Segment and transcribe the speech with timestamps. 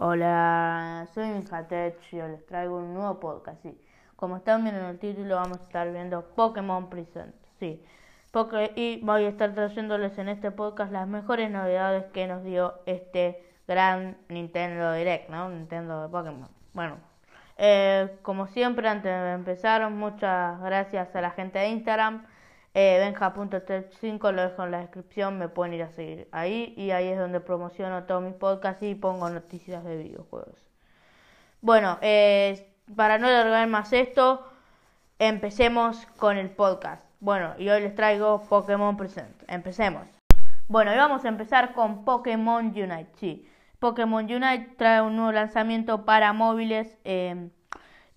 [0.00, 3.60] Hola, soy Mijatech y les traigo un nuevo podcast.
[3.62, 3.76] Sí.
[4.14, 7.34] Como están viendo en el título, vamos a estar viendo Pokémon Present.
[7.58, 7.82] Sí.
[8.30, 12.74] Porque, y voy a estar trayéndoles en este podcast las mejores novedades que nos dio
[12.86, 15.48] este gran Nintendo Direct, ¿no?
[15.48, 16.48] Nintendo de Pokémon.
[16.74, 16.98] Bueno,
[17.56, 22.24] eh, como siempre, antes de empezar, muchas gracias a la gente de Instagram
[22.80, 27.08] eh, Benja.tech5 lo dejo en la descripción, me pueden ir a seguir ahí y ahí
[27.08, 30.54] es donde promociono todos mis podcasts y pongo noticias de videojuegos.
[31.60, 34.46] Bueno, eh, para no alargar más esto,
[35.18, 37.04] empecemos con el podcast.
[37.18, 39.34] Bueno, y hoy les traigo Pokémon Present.
[39.48, 40.06] Empecemos.
[40.68, 43.08] Bueno, y vamos a empezar con Pokémon Unite.
[43.16, 43.48] Sí,
[43.80, 46.96] Pokémon Unite trae un nuevo lanzamiento para móviles.
[47.02, 47.50] Eh,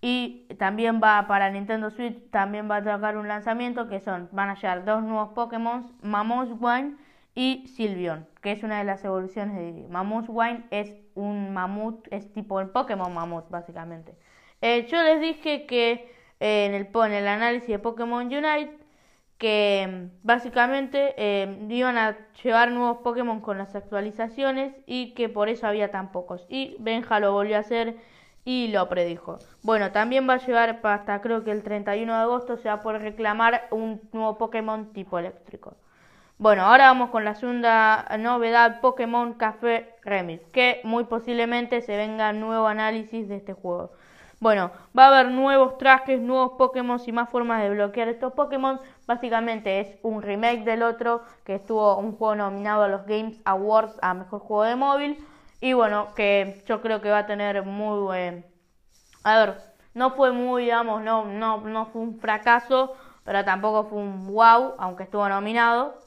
[0.00, 4.48] y también va para Nintendo Switch, también va a tocar un lanzamiento que son, van
[4.48, 6.96] a llegar dos nuevos Pokémon, Wine
[7.34, 9.86] y Sylveon, que es una de las evoluciones de
[10.28, 14.14] Wine es un mamut, es tipo el Pokémon mamut básicamente.
[14.62, 18.78] Eh, yo les dije que eh, en, el, en el análisis de Pokémon Unite
[19.40, 25.66] que básicamente eh, iban a llevar nuevos Pokémon con las actualizaciones y que por eso
[25.66, 26.44] había tan pocos.
[26.50, 27.96] Y Benja lo volvió a hacer
[28.44, 29.38] y lo predijo.
[29.62, 32.80] Bueno, también va a llegar hasta creo que el 31 de agosto se va a
[32.80, 35.74] poder reclamar un nuevo Pokémon tipo eléctrico.
[36.38, 42.32] Bueno, ahora vamos con la segunda novedad Pokémon Café Remix, que muy posiblemente se venga
[42.32, 43.90] nuevo análisis de este juego.
[44.40, 48.80] Bueno, va a haber nuevos trajes, nuevos Pokémon y más formas de bloquear estos Pokémon.
[49.06, 53.98] Básicamente es un remake del otro que estuvo un juego nominado a los Games Awards
[54.00, 55.26] a Mejor Juego de Móvil.
[55.60, 58.46] Y bueno, que yo creo que va a tener muy buen...
[59.22, 59.56] A ver,
[59.92, 62.94] no fue muy, digamos, no, no, no fue un fracaso,
[63.24, 65.98] pero tampoco fue un wow, aunque estuvo nominado.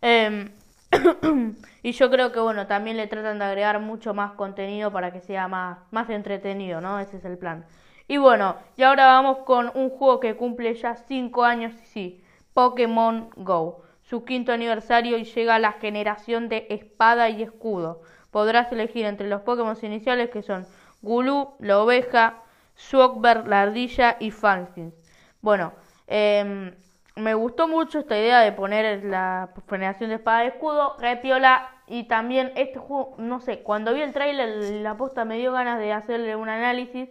[0.00, 0.50] Em,
[1.82, 5.20] y yo creo que bueno, también le tratan de agregar mucho más contenido para que
[5.20, 6.98] sea más, más entretenido, ¿no?
[6.98, 7.66] Ese es el plan.
[8.08, 12.22] Y bueno, y ahora vamos con un juego que cumple ya 5 años, sí,
[12.54, 13.82] Pokémon Go.
[14.02, 18.02] Su quinto aniversario y llega la generación de espada y escudo
[18.34, 20.66] podrás elegir entre los Pokémon iniciales que son
[21.02, 22.42] Gulu, la oveja,
[22.74, 24.92] Swogber, la ardilla y Falkins.
[25.40, 25.72] Bueno,
[26.08, 26.74] em,
[27.14, 32.08] me gustó mucho esta idea de poner la generación de espada de escudo, repiola y
[32.08, 35.92] también este juego, no sé, cuando vi el trailer la posta me dio ganas de
[35.92, 37.08] hacerle un análisis,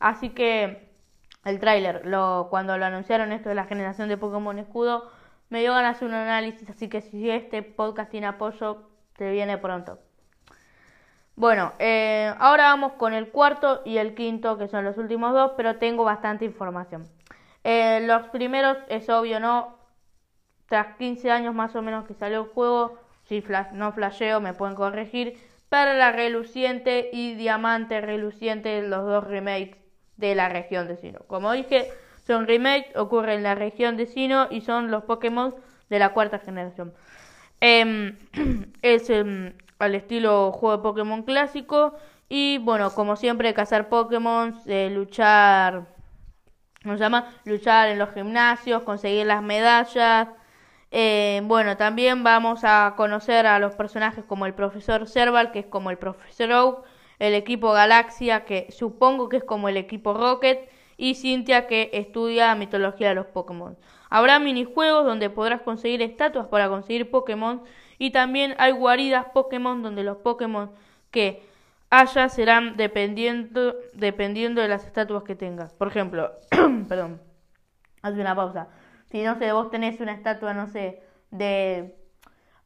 [0.00, 0.90] así que
[1.44, 5.12] el trailer, lo, cuando lo anunciaron esto de la generación de Pokémon escudo,
[5.48, 8.82] me dio ganas de hacer un análisis, así que si este podcast tiene apoyo,
[9.16, 10.00] te viene pronto.
[11.36, 15.52] Bueno, eh, ahora vamos con el cuarto y el quinto, que son los últimos dos,
[15.56, 17.06] pero tengo bastante información.
[17.62, 19.76] Eh, los primeros, es obvio, ¿no?
[20.66, 24.74] Tras 15 años más o menos que salió el juego, si no flasheo me pueden
[24.74, 25.38] corregir,
[25.70, 29.76] la Reluciente y Diamante Reluciente, los dos remakes
[30.16, 31.20] de la región de Sino.
[31.26, 31.90] Como dije,
[32.26, 35.54] son remakes, ocurren en la región de Sino y son los Pokémon
[35.90, 36.94] de la cuarta generación.
[37.60, 38.16] Em,
[38.82, 41.94] es em, al estilo juego de Pokémon clásico.
[42.28, 45.86] Y bueno, como siempre, cazar Pokémon, eh, luchar,
[46.82, 47.32] ¿cómo se llama?
[47.44, 50.28] Luchar en los gimnasios, conseguir las medallas.
[50.90, 55.66] Eh, bueno, también vamos a conocer a los personajes como el profesor Serval, que es
[55.66, 56.84] como el profesor Oak,
[57.18, 62.54] el equipo Galaxia, que supongo que es como el equipo Rocket, y Cynthia, que estudia
[62.54, 63.76] mitología de los Pokémon.
[64.08, 67.62] Habrá minijuegos donde podrás conseguir estatuas para conseguir Pokémon
[67.98, 70.70] y también hay guaridas Pokémon donde los Pokémon
[71.10, 71.42] que
[71.90, 75.72] haya serán dependiendo, dependiendo de las estatuas que tengas.
[75.74, 76.32] Por ejemplo,
[76.88, 77.20] perdón,
[78.02, 78.68] haz una pausa.
[79.06, 81.96] Si no sé, vos tenés una estatua, no sé, de,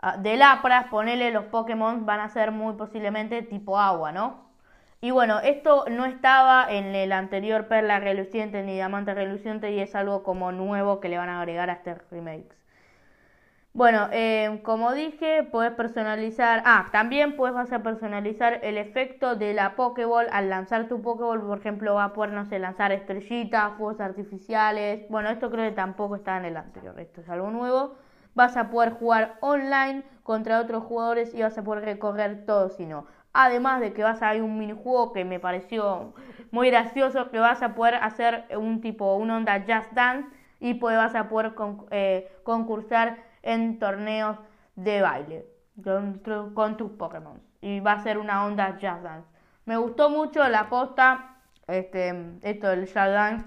[0.00, 4.50] ah, de Lapras, ponele los Pokémon van a ser muy posiblemente tipo agua, ¿no?
[5.02, 9.94] Y bueno, esto no estaba en el anterior Perla Reluciente ni Diamante Reluciente y es
[9.94, 12.59] algo como nuevo que le van a agregar a este remake.
[13.72, 16.62] Bueno, eh, como dije, puedes personalizar.
[16.66, 21.41] Ah, también puedes personalizar el efecto de la Pokéball al lanzar tu Pokéball.
[21.41, 25.09] Por ejemplo, va a poder, no sé, lanzar estrellitas, fuegos artificiales.
[25.09, 26.98] Bueno, esto creo que tampoco está en el anterior.
[26.98, 27.94] Esto es algo nuevo.
[28.34, 32.86] Vas a poder jugar online contra otros jugadores y vas a poder recorrer todo, si
[32.86, 33.06] no.
[33.33, 36.12] Además de que vas a hay un minijuego que me pareció
[36.50, 40.28] muy gracioso, que vas a poder hacer un tipo, un onda Just Dance
[40.59, 41.54] y pues vas a poder
[41.92, 44.39] eh, concursar en torneos
[44.77, 45.47] de baile
[45.83, 47.41] con, tus Pokémon.
[47.60, 49.28] Y va a ser una onda Jazz Dance.
[49.65, 53.47] Me gustó mucho la posta, este, esto del Jazz Dance.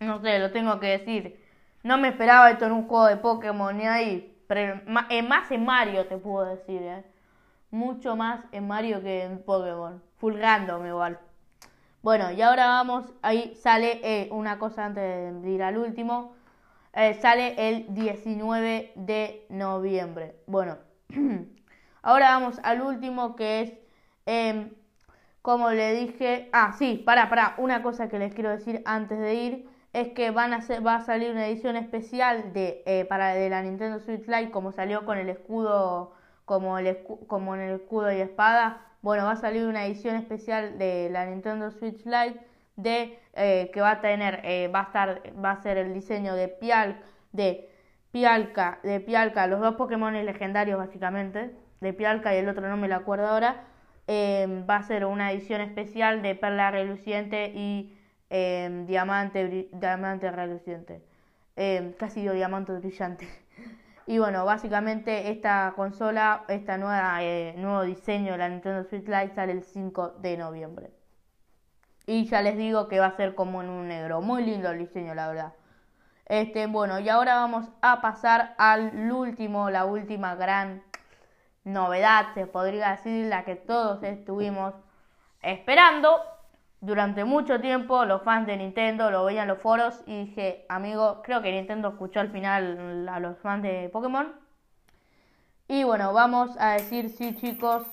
[0.00, 1.40] No sé, lo tengo que decir.
[1.82, 4.30] No me esperaba esto en un juego de Pokémon ni ahí.
[4.46, 7.04] Pero más en Mario te puedo decir, ¿eh?
[7.74, 10.02] mucho más en Mario que en Pokémon.
[10.18, 10.36] Full
[10.86, 11.18] igual.
[12.02, 16.34] Bueno, y ahora vamos, ahí sale eh, una cosa antes de ir al último.
[16.96, 20.36] Eh, sale el 19 de noviembre.
[20.46, 20.78] Bueno,
[22.02, 23.72] ahora vamos al último que es,
[24.26, 24.70] em,
[25.42, 29.34] como le dije, ah, sí, para, para, una cosa que les quiero decir antes de
[29.34, 33.50] ir es que van a va a salir una edición especial de, eh, para, de
[33.50, 36.12] la Nintendo Switch Lite, como salió con el escudo,
[36.44, 38.82] como, el como en el escudo y espada.
[39.02, 42.40] Bueno, va a salir una edición especial de la Nintendo Switch Lite
[42.76, 46.34] de eh, que va a tener, eh, va a estar, va a ser el diseño
[46.34, 47.00] de Pial,
[47.32, 47.70] de
[48.10, 52.88] Pialca, de Pialca, los dos Pokémon legendarios básicamente, de Pialca y el otro no me
[52.88, 53.64] lo acuerdo ahora.
[54.08, 57.96] va a ser una edición especial de Perla Reluciente y
[58.36, 61.02] Em, diamante, diamante reluciente.
[61.56, 63.28] Eh, casi diamante brillante.
[64.08, 69.62] y bueno, básicamente esta consola, eh, nuevo diseño de la Nintendo Switch Lite sale el
[69.62, 70.90] 5 de noviembre.
[72.06, 74.20] Y ya les digo que va a ser como en un negro.
[74.20, 75.52] Muy lindo el diseño, la verdad.
[76.26, 80.82] Este, bueno, y ahora vamos a pasar al último, la última gran
[81.64, 84.74] novedad, se podría decir, la que todos estuvimos
[85.42, 86.20] esperando
[86.80, 91.22] durante mucho tiempo los fans de Nintendo lo veían en los foros y dije, amigo,
[91.22, 94.32] creo que Nintendo escuchó al final a los fans de Pokémon.
[95.66, 97.86] Y bueno, vamos a decir, sí chicos,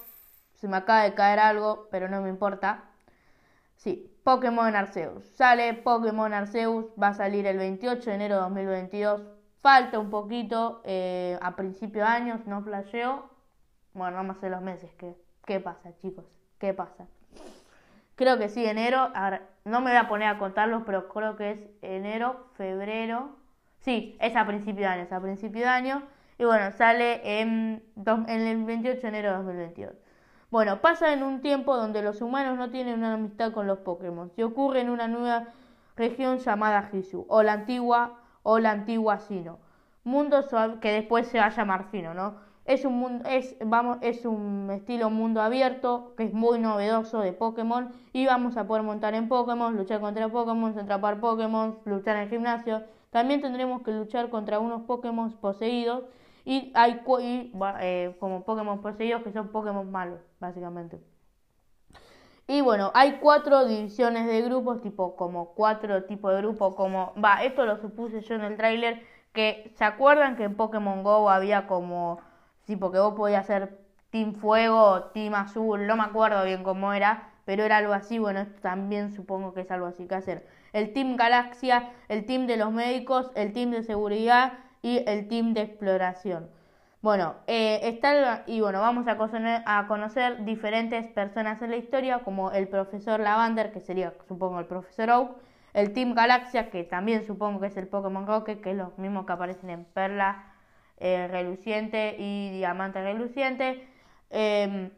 [0.55, 2.83] se me acaba de caer algo, pero no me importa.
[3.81, 5.25] Sí, Pokémon Arceus.
[5.25, 9.24] Sale Pokémon Arceus, va a salir el 28 de enero de 2022.
[9.60, 13.28] Falta un poquito, eh, a principio de año, no flasheo.
[13.94, 14.94] Bueno, vamos a hacer los meses.
[15.00, 15.16] ¿Qué,
[15.48, 16.25] ¿Qué pasa, chicos?
[16.60, 17.07] ¿Qué pasa?
[18.13, 19.12] Creo que sí, enero.
[19.66, 23.36] No me voy a poner a contarlos, pero creo que es enero, febrero.
[23.80, 26.04] Sí, es a principio de año, es a principio de año.
[26.38, 30.00] Y bueno, sale en, en el 28 de enero de 2022.
[30.51, 34.30] Bueno, pasa en un tiempo donde los humanos no tienen una amistad con los Pokémon.
[34.36, 35.48] Se ocurre en una nueva
[35.95, 39.59] región llamada Hisu, o la antigua, o la antigua Sino.
[40.03, 40.45] Mundo
[40.81, 42.36] que después se va a llamar Sino, ¿no?
[42.65, 47.31] Es un, mundo, es, vamos, es un estilo mundo abierto que es muy novedoso de
[47.31, 52.24] Pokémon y vamos a poder montar en Pokémon, luchar contra Pokémon, atrapar Pokémon, luchar en
[52.24, 52.83] el gimnasio.
[53.09, 56.04] También tendremos que luchar contra unos Pokémon poseídos
[56.45, 57.01] y hay
[57.81, 60.99] eh, como Pokémon poseídos que son Pokémon malos, básicamente.
[62.47, 67.43] Y bueno, hay cuatro divisiones de grupos, tipo como cuatro tipos de grupos, como va,
[67.43, 71.67] esto lo supuse yo en el tráiler, que se acuerdan que en Pokémon Go había
[71.67, 72.19] como
[72.63, 73.79] Sí, porque vos podías hacer
[74.11, 78.39] Team Fuego, Team Azul, no me acuerdo bien cómo era, pero era algo así, bueno,
[78.39, 80.47] esto también supongo que es algo así que hacer.
[80.73, 85.54] El Team Galaxia, el Team de los médicos, el Team de seguridad y el Team
[85.54, 86.50] de exploración.
[87.01, 92.19] Bueno, eh, está y bueno, vamos a conocer, a conocer diferentes personas en la historia,
[92.19, 95.38] como el profesor Lavander, que sería, supongo, el profesor Oak,
[95.74, 99.25] el Team Galaxia, que también supongo que es el Pokémon Rocket, que es lo mismo
[99.25, 100.45] que aparecen en Perla
[101.00, 103.88] eh, reluciente y diamante reluciente.
[104.30, 104.92] Em,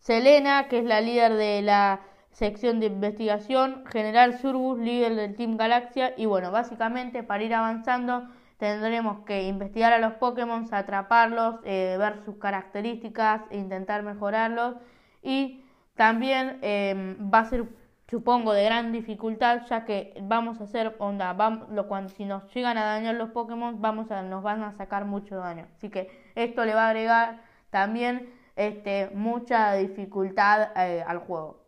[0.00, 2.00] Selena, que es la líder de la
[2.32, 8.28] sección de investigación, General Surbus, líder del Team Galaxia, y bueno, básicamente para ir avanzando
[8.60, 14.76] tendremos que investigar a los Pokémon, atraparlos, eh, ver sus características, intentar mejorarlos,
[15.22, 15.64] y
[15.96, 17.64] también em, va a ser
[18.08, 22.52] supongo de gran dificultad ya que vamos a hacer onda vamos, lo, cuando si nos
[22.52, 25.66] llegan a dañar los Pokémon vamos a nos van a sacar mucho daño.
[25.76, 27.40] Así que esto le va a agregar
[27.70, 31.64] también este mucha dificultad eh, al juego.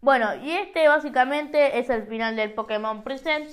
[0.00, 3.48] Bueno y este básicamente es el final del Pokémon Present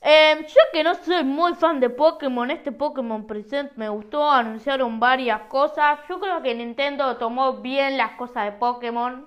[0.00, 5.00] eh, yo que no soy muy fan de Pokémon, este Pokémon Present me gustó, anunciaron
[5.00, 6.00] varias cosas.
[6.08, 9.26] Yo creo que Nintendo tomó bien las cosas de Pokémon,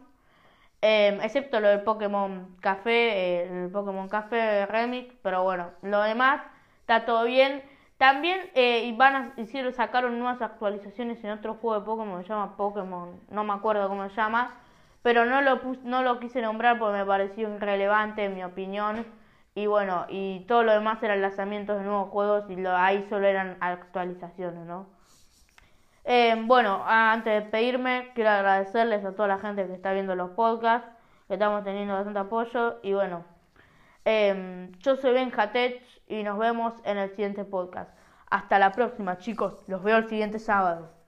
[0.84, 6.42] Em, excepto lo del Pokémon Café, eh, el Pokémon Café Remix, pero bueno, lo demás
[6.80, 7.63] está todo bien.
[7.98, 12.58] También eh, van a, hicieron, sacaron nuevas actualizaciones en otro juego de Pokémon se llama
[12.58, 14.56] Pokémon, no me acuerdo cómo se llama,
[15.04, 19.06] pero no lo, no lo quise nombrar porque me pareció irrelevante en mi opinión.
[19.53, 23.27] Y bueno, y todo lo demás eran lanzamientos de nuevos juegos y lo, ahí solo
[23.27, 24.88] eran actualizaciones, ¿no?
[26.05, 30.31] Eh, bueno, antes de despedirme, quiero agradecerles a toda la gente que está viendo los
[30.31, 30.89] podcasts,
[31.27, 32.79] que estamos teniendo bastante apoyo.
[32.81, 33.25] Y bueno,
[34.05, 37.91] em, yo soy Ben Hatech y nos vemos en el siguiente podcast.
[38.29, 39.63] Hasta la próxima, chicos.
[39.67, 41.00] Los veo el siguiente sábado.